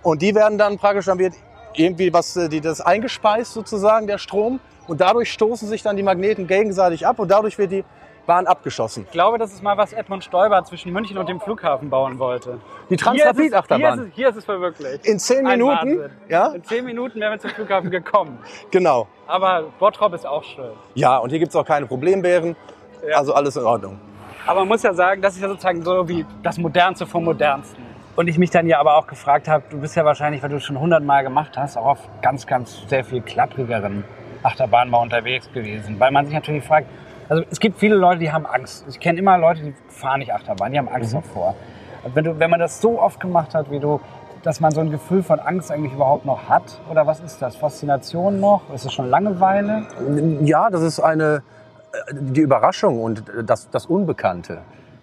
Und 0.01 0.21
die 0.21 0.33
werden 0.33 0.57
dann 0.57 0.77
praktisch, 0.77 1.05
dann 1.05 1.19
wird 1.19 1.33
irgendwie 1.79 2.13
was, 2.13 2.35
äh, 2.35 2.49
die, 2.49 2.61
das 2.61 2.81
eingespeist 2.81 3.53
sozusagen, 3.53 4.07
der 4.07 4.17
Strom. 4.17 4.59
Und 4.87 5.01
dadurch 5.01 5.31
stoßen 5.31 5.67
sich 5.67 5.81
dann 5.81 5.95
die 5.97 6.03
Magneten 6.03 6.47
gegenseitig 6.47 7.05
ab 7.07 7.19
und 7.19 7.29
dadurch 7.29 7.57
wird 7.57 7.71
die 7.71 7.83
Bahn 8.25 8.45
abgeschossen. 8.45 9.05
Ich 9.05 9.11
glaube, 9.11 9.37
das 9.39 9.53
ist 9.53 9.63
mal, 9.63 9.77
was 9.77 9.93
Edmund 9.93 10.23
Stoiber 10.23 10.63
zwischen 10.63 10.91
München 10.91 11.17
und 11.17 11.27
dem 11.27 11.39
Flughafen 11.39 11.89
bauen 11.89 12.19
wollte. 12.19 12.59
Die 12.89 12.95
es, 12.95 13.01
Transrapid-Achterbahn. 13.01 13.79
hier, 13.79 14.03
ist 14.03 14.09
es, 14.09 14.15
hier 14.15 14.29
ist 14.29 14.35
es 14.35 14.45
verwirklicht. 14.45 15.05
In 15.05 15.17
zehn 15.17 15.43
Minuten, 15.43 16.11
ja, 16.27 16.49
In 16.49 16.63
zehn 16.63 16.85
Minuten 16.85 17.19
wären 17.19 17.33
wir 17.33 17.39
zum 17.39 17.49
Flughafen 17.51 17.89
gekommen. 17.89 18.37
genau. 18.71 19.07
Aber 19.25 19.63
Bottrop 19.79 20.13
ist 20.13 20.27
auch 20.27 20.43
schön. 20.43 20.71
Ja, 20.93 21.17
und 21.17 21.29
hier 21.29 21.39
gibt's 21.39 21.55
auch 21.55 21.65
keine 21.65 21.87
Problembären. 21.87 22.55
Ja. 23.07 23.17
Also 23.17 23.33
alles 23.33 23.55
in 23.55 23.63
Ordnung. 23.63 23.99
Aber 24.45 24.61
man 24.61 24.69
muss 24.69 24.83
ja 24.83 24.93
sagen, 24.93 25.21
das 25.21 25.35
ist 25.35 25.41
ja 25.41 25.47
sozusagen 25.47 25.83
so 25.83 26.07
wie 26.07 26.25
das 26.43 26.57
Modernste 26.57 27.07
vom 27.07 27.23
Modernsten. 27.23 27.88
Und 28.19 28.27
ich 28.27 28.37
mich 28.37 28.49
dann 28.49 28.67
ja 28.67 28.81
aber 28.81 28.97
auch 28.97 29.07
gefragt 29.07 29.47
habe, 29.47 29.63
du 29.69 29.79
bist 29.79 29.95
ja 29.95 30.03
wahrscheinlich, 30.03 30.43
weil 30.43 30.49
du 30.49 30.57
es 30.57 30.65
schon 30.65 30.77
hundertmal 30.77 31.23
gemacht 31.23 31.57
hast, 31.57 31.77
auch 31.77 31.85
auf 31.85 31.99
ganz, 32.21 32.45
ganz 32.45 32.81
sehr 32.89 33.05
viel 33.05 33.21
klapprigeren 33.21 34.03
Achterbahnen 34.43 34.91
mal 34.91 34.97
unterwegs 34.97 35.49
gewesen. 35.53 35.97
Weil 36.01 36.11
man 36.11 36.25
sich 36.25 36.35
natürlich 36.35 36.65
fragt, 36.65 36.87
also 37.29 37.45
es 37.49 37.61
gibt 37.61 37.79
viele 37.79 37.95
Leute, 37.95 38.19
die 38.19 38.29
haben 38.29 38.45
Angst. 38.45 38.83
Ich 38.89 38.99
kenne 38.99 39.19
immer 39.19 39.37
Leute, 39.37 39.61
die 39.61 39.73
fahren 39.87 40.19
nicht 40.19 40.33
Achterbahn, 40.33 40.73
die 40.73 40.79
haben 40.79 40.89
Angst 40.89 41.13
davor. 41.13 41.55
Und 42.03 42.13
Wenn, 42.13 42.25
du, 42.25 42.37
wenn 42.39 42.49
man 42.49 42.59
das 42.59 42.81
so 42.81 43.01
oft 43.01 43.21
gemacht 43.21 43.55
hat, 43.55 43.71
wie 43.71 43.79
du, 43.79 44.01
dass 44.43 44.59
man 44.59 44.73
so 44.73 44.81
ein 44.81 44.91
Gefühl 44.91 45.23
von 45.23 45.39
Angst 45.39 45.71
eigentlich 45.71 45.93
überhaupt 45.93 46.25
noch 46.25 46.49
hat, 46.49 46.81
oder 46.91 47.07
was 47.07 47.21
ist 47.21 47.41
das? 47.41 47.55
Faszination 47.55 48.41
noch? 48.41 48.63
Ist 48.75 48.83
es 48.83 48.91
schon 48.91 49.09
Langeweile? 49.09 49.87
Ja, 50.41 50.69
das 50.69 50.81
ist 50.81 50.99
eine, 50.99 51.41
äh, 51.93 52.13
die 52.13 52.41
Überraschung 52.41 53.01
und 53.01 53.23
das, 53.45 53.69
das 53.69 53.85
Unbekannte. 53.85 54.59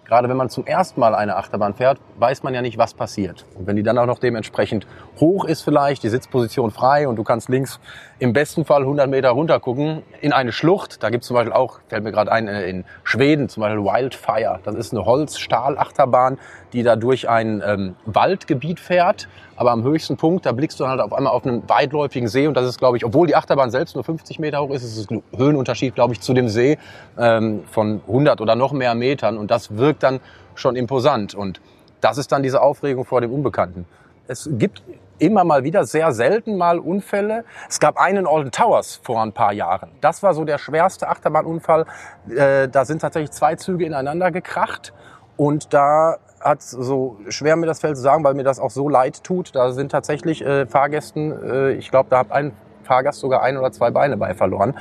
Gerade 0.07 0.29
wenn 0.29 0.37
man 0.37 0.49
zum 0.49 0.65
ersten 0.65 0.99
Mal 0.99 1.13
eine 1.13 1.35
Achterbahn 1.35 1.73
fährt, 1.73 1.99
weiß 2.17 2.43
man 2.43 2.53
ja 2.53 2.61
nicht, 2.61 2.77
was 2.77 2.93
passiert. 2.93 3.45
Und 3.55 3.67
wenn 3.67 3.75
die 3.75 3.83
dann 3.83 3.97
auch 3.97 4.05
noch 4.05 4.19
dementsprechend 4.19 4.87
hoch 5.19 5.45
ist 5.45 5.61
vielleicht, 5.61 6.03
die 6.03 6.09
Sitzposition 6.09 6.71
frei 6.71 7.07
und 7.07 7.17
du 7.17 7.23
kannst 7.23 7.49
links 7.49 7.79
im 8.19 8.33
besten 8.33 8.65
Fall 8.65 8.81
100 8.81 9.09
Meter 9.09 9.29
runter 9.29 9.59
gucken 9.59 10.03
in 10.21 10.33
eine 10.33 10.51
Schlucht. 10.51 11.03
Da 11.03 11.09
gibt 11.09 11.23
es 11.23 11.27
zum 11.27 11.35
Beispiel 11.35 11.53
auch, 11.53 11.79
fällt 11.87 12.03
mir 12.03 12.11
gerade 12.11 12.31
ein, 12.31 12.47
äh, 12.47 12.67
in 12.69 12.85
Schweden 13.03 13.49
zum 13.49 13.61
Beispiel 13.61 13.83
Wildfire. 13.83 14.59
Das 14.63 14.75
ist 14.75 14.93
eine 14.93 15.05
Holz-Stahl-Achterbahn, 15.05 16.39
die 16.73 16.83
da 16.83 16.95
durch 16.95 17.29
ein 17.29 17.61
ähm, 17.65 17.95
Waldgebiet 18.05 18.79
fährt. 18.79 19.27
Aber 19.57 19.71
am 19.71 19.83
höchsten 19.83 20.17
Punkt, 20.17 20.45
da 20.45 20.51
blickst 20.51 20.79
du 20.79 20.87
halt 20.87 21.01
auf 21.01 21.11
einmal 21.11 21.33
auf 21.33 21.45
einen 21.45 21.67
weitläufigen 21.67 22.29
See. 22.29 22.47
Und 22.47 22.55
das 22.55 22.67
ist, 22.67 22.77
glaube 22.77 22.95
ich, 22.95 23.03
obwohl 23.03 23.27
die 23.27 23.35
Achterbahn 23.35 23.71
selbst 23.71 23.95
nur 23.95 24.03
50 24.03 24.37
Meter 24.39 24.61
hoch 24.61 24.69
ist, 24.69 24.83
ist 24.83 24.97
es 24.97 25.09
ein 25.09 25.23
Höhenunterschied, 25.35 25.95
glaube 25.95 26.13
ich, 26.13 26.21
zu 26.21 26.33
dem 26.33 26.47
See 26.47 26.77
ähm, 27.17 27.63
von 27.71 28.01
100 28.07 28.39
oder 28.39 28.55
noch 28.55 28.71
mehr 28.71 28.93
Metern. 28.93 29.37
Und 29.37 29.49
das 29.49 29.75
wirkt 29.75 30.03
dann 30.03 30.19
schon 30.53 30.75
imposant. 30.75 31.33
Und 31.33 31.59
das 32.01 32.19
ist 32.19 32.31
dann 32.31 32.43
diese 32.43 32.61
Aufregung 32.61 33.03
vor 33.03 33.19
dem 33.19 33.33
Unbekannten. 33.33 33.85
Es 34.27 34.47
gibt 34.53 34.83
immer 35.19 35.43
mal 35.43 35.63
wieder, 35.63 35.85
sehr 35.85 36.11
selten 36.11 36.57
mal 36.57 36.77
Unfälle. 36.77 37.43
Es 37.67 37.79
gab 37.79 37.97
einen 37.97 38.19
in 38.19 38.27
Alton 38.27 38.51
Towers 38.51 38.99
vor 39.01 39.23
ein 39.23 39.33
paar 39.33 39.53
Jahren. 39.53 39.89
Das 40.01 40.21
war 40.21 40.35
so 40.35 40.43
der 40.43 40.59
schwerste 40.59 41.07
Achterbahnunfall. 41.07 41.85
Äh, 42.29 42.67
da 42.69 42.85
sind 42.85 43.01
tatsächlich 43.01 43.31
zwei 43.31 43.55
Züge 43.55 43.85
ineinander 43.85 44.31
gekracht. 44.31 44.93
Und 45.35 45.73
da 45.73 46.17
hat 46.39 46.61
so 46.61 47.17
schwer 47.29 47.55
mir 47.55 47.65
das 47.65 47.79
fällt 47.79 47.97
zu 47.97 48.03
sagen, 48.03 48.23
weil 48.23 48.33
mir 48.33 48.43
das 48.43 48.59
auch 48.59 48.71
so 48.71 48.89
leid 48.89 49.23
tut. 49.23 49.55
Da 49.55 49.71
sind 49.71 49.91
tatsächlich 49.91 50.45
äh, 50.45 50.65
Fahrgästen, 50.65 51.31
äh, 51.43 51.71
ich 51.71 51.89
glaube, 51.89 52.09
da 52.09 52.19
hat 52.19 52.31
ein 52.31 52.51
Fahrgast 52.83 53.19
sogar 53.19 53.43
ein 53.43 53.57
oder 53.57 53.71
zwei 53.71 53.91
Beine 53.91 54.17
bei 54.17 54.33
verloren. 54.33 54.73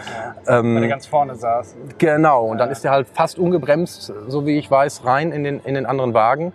Ja, 0.46 0.58
ähm, 0.60 0.76
weil 0.76 0.84
er 0.84 0.88
ganz 0.88 1.06
vorne 1.06 1.34
saß. 1.34 1.74
Genau, 1.98 2.46
und 2.46 2.58
dann 2.58 2.70
ist 2.70 2.84
er 2.84 2.92
halt 2.92 3.08
fast 3.12 3.38
ungebremst, 3.38 4.12
so 4.28 4.46
wie 4.46 4.58
ich 4.58 4.70
weiß, 4.70 5.04
rein 5.04 5.32
in 5.32 5.44
den, 5.44 5.60
in 5.64 5.74
den 5.74 5.86
anderen 5.86 6.14
Wagen. 6.14 6.52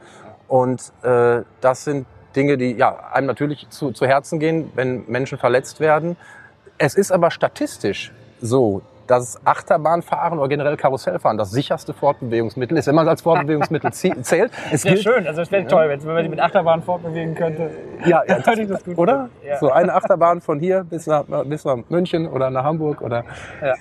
Und 0.48 0.94
äh, 1.04 1.42
das 1.60 1.84
sind 1.84 2.08
Dinge, 2.36 2.58
die 2.58 2.72
ja, 2.72 2.98
einem 3.12 3.28
natürlich 3.28 3.70
zu, 3.70 3.92
zu 3.92 4.06
Herzen 4.08 4.40
gehen, 4.40 4.72
wenn 4.76 5.04
Menschen 5.08 5.38
verletzt 5.38 5.80
werden. 5.80 6.16
Es 6.78 6.96
ist 6.96 7.12
aber 7.12 7.32
statistisch 7.32 8.12
so, 8.42 8.82
dass 9.12 9.46
Achterbahnfahren 9.46 10.40
oder 10.40 10.48
generell 10.48 10.78
Karussellfahren 10.78 11.38
das 11.38 11.52
sicherste 11.52 11.94
Fortbewegungsmittel 11.94 12.78
ist, 12.78 12.88
wenn 12.88 12.96
man 12.96 13.06
es 13.06 13.10
als 13.10 13.22
Fortbewegungsmittel 13.24 13.92
zählt. 14.24 14.52
Es 14.72 14.84
ja, 14.84 14.96
schön. 14.96 15.28
Also 15.28 15.42
es 15.42 15.52
wäre 15.52 15.68
toll, 15.68 15.90
wenn 15.90 16.00
man 16.06 16.24
sich 16.24 16.30
mit 16.30 16.40
Achterbahn 16.40 16.82
fortbewegen 16.82 17.36
könnte. 17.36 17.72
Ja, 18.06 18.24
ja 18.26 18.40
das, 18.46 18.68
das 18.68 18.84
gut 18.86 18.98
oder? 18.98 19.30
Ja. 19.46 19.58
So 19.60 19.70
eine 19.70 19.94
Achterbahn 19.94 20.40
von 20.40 20.60
hier 20.60 20.86
bis 20.86 21.08
nach, 21.08 21.26
bis 21.44 21.66
nach 21.66 21.78
München 21.90 22.26
oder 22.26 22.50
nach 22.50 22.64
Hamburg 22.64 23.02
oder. 23.02 23.26
Ja. 23.62 23.76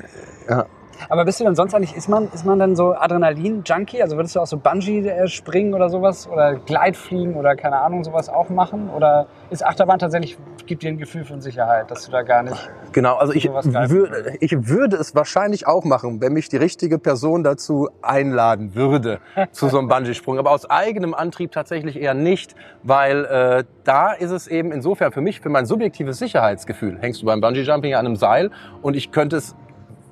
ja. 0.48 0.66
Aber 1.08 1.24
bist 1.24 1.40
du 1.40 1.44
denn 1.44 1.54
sonst 1.54 1.74
eigentlich, 1.74 1.96
ist 1.96 2.08
man, 2.08 2.28
ist 2.32 2.44
man 2.44 2.58
dann 2.58 2.76
so 2.76 2.94
Adrenalin-Junkie? 2.94 4.02
Also 4.02 4.16
würdest 4.16 4.36
du 4.36 4.40
auch 4.40 4.46
so 4.46 4.58
Bungee 4.58 5.08
äh, 5.08 5.28
springen 5.28 5.74
oder 5.74 5.88
sowas? 5.88 6.28
Oder 6.28 6.54
Gleitfliegen 6.54 7.34
oder 7.34 7.56
keine 7.56 7.78
Ahnung, 7.78 8.04
sowas 8.04 8.28
auch 8.28 8.48
machen? 8.48 8.90
Oder 8.90 9.26
ist 9.50 9.64
Achterbahn 9.64 9.98
tatsächlich, 9.98 10.36
gibt 10.66 10.82
dir 10.82 10.88
ein 10.88 10.98
Gefühl 10.98 11.24
von 11.24 11.40
Sicherheit, 11.40 11.90
dass 11.90 12.06
du 12.06 12.12
da 12.12 12.22
gar 12.22 12.42
nicht. 12.42 12.70
Genau, 12.92 13.16
also 13.16 13.32
ich, 13.32 13.48
würde, 13.48 14.36
ich 14.40 14.68
würde 14.68 14.96
es 14.96 15.14
wahrscheinlich 15.14 15.66
auch 15.66 15.84
machen, 15.84 16.20
wenn 16.20 16.32
mich 16.32 16.48
die 16.48 16.56
richtige 16.56 16.98
Person 16.98 17.42
dazu 17.42 17.88
einladen 18.02 18.74
würde, 18.74 19.20
zu 19.52 19.68
so 19.68 19.78
einem 19.78 19.88
Bungee-Sprung. 19.88 20.38
Aber 20.38 20.50
aus 20.50 20.68
eigenem 20.68 21.14
Antrieb 21.14 21.52
tatsächlich 21.52 22.00
eher 22.00 22.14
nicht, 22.14 22.54
weil 22.82 23.24
äh, 23.24 23.64
da 23.84 24.12
ist 24.12 24.30
es 24.30 24.46
eben 24.46 24.72
insofern 24.72 25.12
für 25.12 25.20
mich, 25.20 25.40
für 25.40 25.48
mein 25.48 25.66
subjektives 25.66 26.18
Sicherheitsgefühl, 26.18 26.98
hängst 27.00 27.22
du 27.22 27.26
beim 27.26 27.40
Bungee-Jumping 27.40 27.94
an 27.94 28.06
einem 28.06 28.16
Seil 28.16 28.50
und 28.82 28.96
ich 28.96 29.10
könnte 29.10 29.36
es 29.36 29.56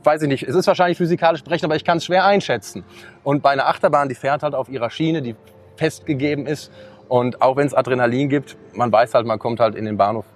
weiß 0.05 0.23
ich 0.23 0.29
nicht, 0.29 0.43
es 0.43 0.55
ist 0.55 0.67
wahrscheinlich 0.67 0.99
physikalisch 0.99 1.43
berechnet, 1.43 1.65
aber 1.65 1.77
ich 1.77 1.85
kann 1.85 1.99
es 1.99 2.05
schwer 2.05 2.25
einschätzen. 2.25 2.85
Und 3.25 3.43
bei 3.43 3.51
einer 3.51 3.67
Achterbahn, 3.67 4.09
die 4.09 4.15
fährt 4.15 4.43
halt 4.43 4.55
auf 4.55 4.69
ihrer 4.69 4.91
Schiene, 4.91 5.23
die 5.23 5.37
festgegeben 5.77 6.47
ist. 6.47 6.73
Und 7.09 7.41
auch 7.41 7.57
wenn 7.57 7.67
es 7.67 7.75
Adrenalin 7.75 8.29
gibt, 8.29 8.57
man 8.75 8.93
weiß 8.93 9.15
halt, 9.15 9.27
man 9.27 9.39
kommt 9.39 9.61
halt 9.61 9.75
in 9.75 9.85
den 9.85 9.97
Bahnhof 9.97 10.27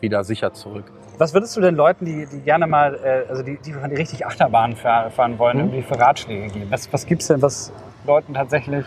wieder 0.00 0.24
sicher 0.24 0.52
zurück. 0.52 0.84
Was 1.18 1.34
würdest 1.34 1.56
du 1.56 1.60
den 1.60 1.74
Leuten, 1.74 2.06
die, 2.06 2.26
die 2.26 2.40
gerne 2.40 2.66
mal, 2.66 2.94
äh, 2.94 3.28
also 3.28 3.42
die, 3.42 3.58
die, 3.58 3.72
die 3.72 3.94
richtig 3.94 4.24
Achterbahn 4.24 4.74
fahren 4.76 5.38
wollen, 5.38 5.58
mhm. 5.58 5.64
irgendwie 5.64 5.82
für 5.82 5.98
Ratschläge 5.98 6.48
geben? 6.48 6.66
Was, 6.70 6.90
was 6.92 7.04
gibt's 7.04 7.26
denn, 7.26 7.42
was 7.42 7.72
Leuten 8.06 8.32
tatsächlich, 8.32 8.86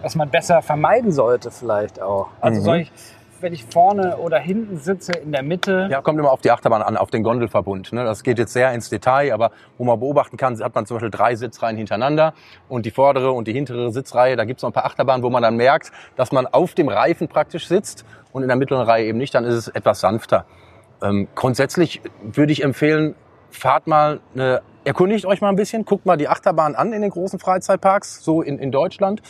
was 0.00 0.14
man 0.14 0.30
besser 0.30 0.62
vermeiden 0.62 1.12
sollte 1.12 1.50
vielleicht 1.50 2.00
auch? 2.00 2.28
Also 2.40 2.60
mhm. 2.60 2.64
soll 2.64 2.76
ich, 2.78 2.92
wenn 3.40 3.52
ich 3.52 3.64
vorne 3.64 4.16
oder 4.18 4.38
hinten 4.38 4.78
sitze, 4.78 5.12
in 5.12 5.32
der 5.32 5.42
Mitte? 5.42 5.88
Ja, 5.90 6.00
kommt 6.00 6.18
immer 6.18 6.30
auf 6.30 6.40
die 6.40 6.50
Achterbahn 6.50 6.82
an, 6.82 6.96
auf 6.96 7.10
den 7.10 7.22
Gondelverbund. 7.22 7.92
Ne? 7.92 8.04
Das 8.04 8.22
geht 8.22 8.38
jetzt 8.38 8.52
sehr 8.52 8.72
ins 8.72 8.88
Detail, 8.88 9.32
aber 9.32 9.50
wo 9.78 9.84
man 9.84 9.98
beobachten 9.98 10.36
kann, 10.36 10.58
hat 10.62 10.74
man 10.74 10.86
zum 10.86 10.96
Beispiel 10.96 11.10
drei 11.10 11.34
Sitzreihen 11.34 11.76
hintereinander 11.76 12.34
und 12.68 12.86
die 12.86 12.90
vordere 12.90 13.32
und 13.32 13.48
die 13.48 13.52
hintere 13.52 13.90
Sitzreihe, 13.90 14.36
da 14.36 14.44
gibt 14.44 14.58
es 14.58 14.62
noch 14.62 14.70
ein 14.70 14.74
paar 14.74 14.86
Achterbahnen, 14.86 15.22
wo 15.22 15.30
man 15.30 15.42
dann 15.42 15.56
merkt, 15.56 15.92
dass 16.16 16.32
man 16.32 16.46
auf 16.46 16.74
dem 16.74 16.88
Reifen 16.88 17.28
praktisch 17.28 17.68
sitzt 17.68 18.04
und 18.32 18.42
in 18.42 18.48
der 18.48 18.56
mittleren 18.56 18.86
Reihe 18.86 19.06
eben 19.06 19.18
nicht, 19.18 19.34
dann 19.34 19.44
ist 19.44 19.54
es 19.54 19.68
etwas 19.68 20.00
sanfter. 20.00 20.46
Ähm, 21.02 21.28
grundsätzlich 21.34 22.00
würde 22.22 22.52
ich 22.52 22.62
empfehlen, 22.62 23.14
fahrt 23.50 23.86
mal 23.86 24.20
eine 24.34 24.62
erkundigt 24.86 25.26
euch 25.26 25.40
mal 25.40 25.48
ein 25.48 25.56
bisschen, 25.56 25.84
guckt 25.84 26.06
mal 26.06 26.16
die 26.16 26.28
Achterbahn 26.28 26.76
an 26.76 26.92
in 26.92 27.02
den 27.02 27.10
großen 27.10 27.40
Freizeitparks, 27.40 28.22
so 28.22 28.40
in, 28.40 28.58
in 28.60 28.70
Deutschland. 28.70 29.20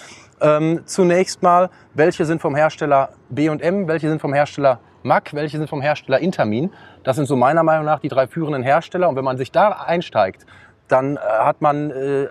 Ähm, 0.40 0.82
zunächst 0.84 1.42
mal, 1.42 1.70
welche 1.94 2.26
sind 2.26 2.42
vom 2.42 2.54
Hersteller 2.54 3.08
B&M, 3.30 3.88
welche 3.88 4.10
sind 4.10 4.20
vom 4.20 4.34
Hersteller 4.34 4.80
Mack, 5.02 5.32
welche 5.32 5.56
sind 5.56 5.70
vom 5.70 5.80
Hersteller 5.80 6.18
Intermin. 6.18 6.72
Das 7.04 7.16
sind 7.16 7.24
so 7.24 7.36
meiner 7.36 7.62
Meinung 7.62 7.86
nach 7.86 8.00
die 8.00 8.08
drei 8.08 8.26
führenden 8.26 8.62
Hersteller. 8.62 9.08
Und 9.08 9.16
wenn 9.16 9.24
man 9.24 9.38
sich 9.38 9.50
da 9.50 9.70
einsteigt, 9.70 10.44
dann 10.88 11.16
äh, 11.16 11.20
hat 11.20 11.62
man 11.62 11.90
äh, 11.90 12.28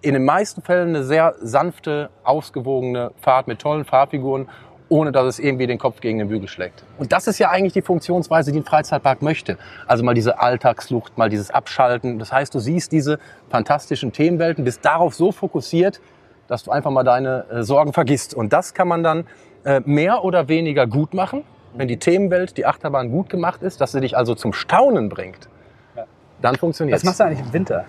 in 0.00 0.14
den 0.14 0.24
meisten 0.24 0.60
Fällen 0.60 0.88
eine 0.88 1.04
sehr 1.04 1.36
sanfte, 1.40 2.10
ausgewogene 2.24 3.12
Fahrt 3.20 3.46
mit 3.46 3.60
tollen 3.60 3.84
Fahrfiguren 3.84 4.48
ohne 4.94 5.10
dass 5.10 5.26
es 5.26 5.38
irgendwie 5.40 5.66
den 5.66 5.78
Kopf 5.78 6.00
gegen 6.00 6.20
den 6.20 6.28
Bügel 6.28 6.46
schlägt. 6.46 6.84
Und 6.98 7.10
das 7.10 7.26
ist 7.26 7.40
ja 7.40 7.50
eigentlich 7.50 7.72
die 7.72 7.82
Funktionsweise, 7.82 8.52
die 8.52 8.60
ein 8.60 8.64
Freizeitpark 8.64 9.22
möchte. 9.22 9.58
Also 9.88 10.04
mal 10.04 10.14
diese 10.14 10.38
Alltagslucht, 10.38 11.18
mal 11.18 11.28
dieses 11.28 11.50
Abschalten. 11.50 12.20
Das 12.20 12.30
heißt, 12.30 12.54
du 12.54 12.60
siehst 12.60 12.92
diese 12.92 13.18
fantastischen 13.50 14.12
Themenwelten, 14.12 14.62
bist 14.62 14.84
darauf 14.84 15.16
so 15.16 15.32
fokussiert, 15.32 16.00
dass 16.46 16.62
du 16.62 16.70
einfach 16.70 16.92
mal 16.92 17.02
deine 17.02 17.44
äh, 17.50 17.62
Sorgen 17.64 17.92
vergisst. 17.92 18.34
Und 18.34 18.52
das 18.52 18.72
kann 18.72 18.86
man 18.86 19.02
dann 19.02 19.26
äh, 19.64 19.80
mehr 19.84 20.22
oder 20.22 20.46
weniger 20.46 20.86
gut 20.86 21.12
machen, 21.12 21.42
wenn 21.74 21.88
die 21.88 21.98
Themenwelt, 21.98 22.56
die 22.56 22.64
Achterbahn 22.64 23.10
gut 23.10 23.28
gemacht 23.28 23.64
ist, 23.64 23.80
dass 23.80 23.90
sie 23.90 24.00
dich 24.00 24.16
also 24.16 24.36
zum 24.36 24.52
Staunen 24.52 25.08
bringt. 25.08 25.48
Dann 26.40 26.54
funktioniert. 26.54 26.98
Was 26.98 27.02
machst 27.02 27.18
du 27.18 27.24
eigentlich 27.24 27.40
im 27.40 27.52
Winter? 27.52 27.84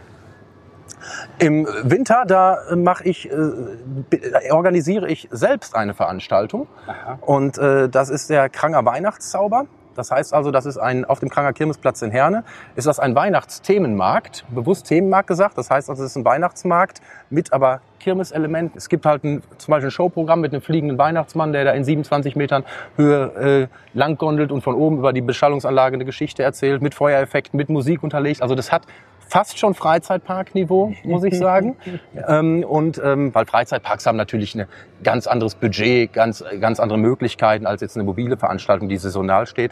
Im 1.39 1.67
Winter, 1.83 2.23
da 2.27 2.59
mache 2.75 3.03
ich, 3.03 3.29
äh, 3.29 4.51
organisiere 4.51 5.07
ich 5.07 5.27
selbst 5.31 5.75
eine 5.75 5.93
Veranstaltung. 5.93 6.67
Aha. 6.87 7.19
Und 7.21 7.57
äh, 7.57 7.89
das 7.89 8.09
ist 8.09 8.29
der 8.29 8.49
Kranger 8.49 8.85
Weihnachtszauber. 8.85 9.65
Das 9.95 10.11
heißt 10.11 10.33
also, 10.33 10.51
das 10.51 10.65
ist 10.65 10.77
ein, 10.77 11.05
auf 11.05 11.19
dem 11.19 11.29
Kranger 11.29 11.53
Kirmesplatz 11.53 12.01
in 12.01 12.11
Herne, 12.11 12.43
ist 12.75 12.85
das 12.85 12.99
ein 12.99 13.15
Weihnachtsthemenmarkt, 13.15 14.45
bewusst 14.49 14.87
Themenmarkt 14.87 15.27
gesagt. 15.27 15.57
Das 15.57 15.71
heißt 15.71 15.89
also, 15.89 16.03
es 16.03 16.11
ist 16.11 16.17
ein 16.17 16.25
Weihnachtsmarkt 16.25 17.01
mit 17.29 17.53
aber 17.53 17.81
Kirmeselementen. 17.99 18.77
Es 18.77 18.89
gibt 18.89 19.05
halt 19.05 19.23
ein, 19.23 19.41
zum 19.57 19.71
Beispiel 19.71 19.87
ein 19.87 19.91
Showprogramm 19.91 20.41
mit 20.41 20.53
einem 20.53 20.61
fliegenden 20.61 20.97
Weihnachtsmann, 20.97 21.53
der 21.53 21.63
da 21.63 21.71
in 21.71 21.83
27 21.83 22.35
Metern 22.35 22.63
Höhe 22.97 23.69
äh, 23.71 23.97
langgondelt 23.97 24.51
und 24.51 24.61
von 24.61 24.75
oben 24.75 24.99
über 24.99 25.13
die 25.13 25.21
Beschallungsanlage 25.21 25.95
eine 25.95 26.05
Geschichte 26.05 26.43
erzählt, 26.43 26.81
mit 26.81 26.93
Feuereffekten, 26.93 27.57
mit 27.57 27.69
Musik 27.69 28.03
unterlegt. 28.03 28.41
Also 28.41 28.53
das 28.53 28.71
hat 28.71 28.83
fast 29.27 29.57
schon 29.57 29.73
Freizeitparkniveau, 29.73 30.93
muss 31.03 31.23
ich 31.23 31.37
sagen. 31.37 31.75
ähm, 32.27 32.63
und 32.63 33.01
ähm, 33.03 33.33
weil 33.33 33.45
Freizeitparks 33.45 34.05
haben 34.05 34.17
natürlich 34.17 34.55
ein 34.55 34.67
ganz 35.03 35.27
anderes 35.27 35.55
Budget, 35.55 36.13
ganz, 36.13 36.43
ganz 36.59 36.79
andere 36.79 36.97
Möglichkeiten 36.97 37.65
als 37.65 37.81
jetzt 37.81 37.97
eine 37.97 38.03
mobile 38.03 38.37
Veranstaltung, 38.37 38.89
die 38.89 38.97
saisonal 38.97 39.47
steht. 39.47 39.71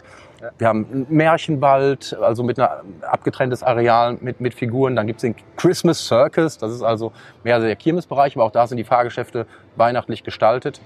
Wir 0.58 0.68
haben 0.68 0.86
einen 0.90 1.06
Märchenwald, 1.08 2.16
also 2.20 2.42
mit 2.42 2.58
einer 2.58 2.82
abgetrenntes 3.02 3.62
Areal 3.62 4.18
mit, 4.20 4.40
mit 4.40 4.54
Figuren. 4.54 4.96
Dann 4.96 5.06
gibt 5.06 5.18
es 5.18 5.22
den 5.22 5.34
Christmas 5.56 6.06
Circus, 6.06 6.58
das 6.58 6.72
ist 6.72 6.82
also 6.82 7.12
mehr 7.42 7.58
der 7.60 7.76
Kirmesbereich, 7.76 8.36
aber 8.36 8.44
auch 8.44 8.50
da 8.50 8.66
sind 8.66 8.76
die 8.76 8.84
Fahrgeschäfte 8.84 9.46
weihnachtlich 9.76 10.22
gestaltet. 10.22 10.80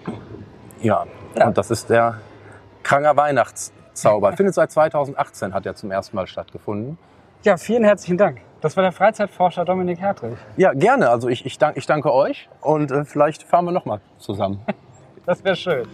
Ja, 0.80 1.06
ja. 1.36 1.48
und 1.48 1.58
das 1.58 1.70
ist 1.70 1.90
der 1.90 2.18
Kranger 2.82 3.16
Weihnachtszauber. 3.16 4.32
Findet 4.34 4.54
seit 4.54 4.70
2018 4.70 5.52
hat 5.52 5.66
er 5.66 5.74
zum 5.74 5.90
ersten 5.90 6.16
Mal 6.16 6.26
stattgefunden. 6.26 6.96
Ja, 7.42 7.56
vielen 7.56 7.84
herzlichen 7.84 8.18
Dank. 8.18 8.40
Das 8.60 8.76
war 8.76 8.82
der 8.82 8.92
Freizeitforscher 8.92 9.64
Dominik 9.64 10.00
Hertrich. 10.00 10.36
Ja, 10.56 10.72
gerne. 10.72 11.10
Also 11.10 11.28
ich, 11.28 11.46
ich, 11.46 11.58
dank, 11.58 11.76
ich 11.76 11.86
danke 11.86 12.12
euch 12.12 12.48
und 12.60 12.90
äh, 12.90 13.04
vielleicht 13.04 13.44
fahren 13.44 13.66
wir 13.66 13.72
nochmal 13.72 14.00
zusammen. 14.18 14.60
das 15.26 15.44
wäre 15.44 15.54
schön. 15.54 15.86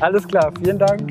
Alles 0.00 0.28
klar, 0.28 0.52
vielen 0.56 0.78
Dank. 0.78 1.02